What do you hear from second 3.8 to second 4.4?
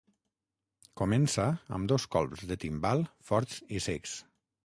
secs.